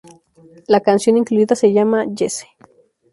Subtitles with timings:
[0.65, 2.47] La canción incluida se llama "Jesse".